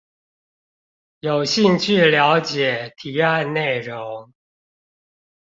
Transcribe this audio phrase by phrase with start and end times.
[1.19, 4.33] 有興趣了解提案內容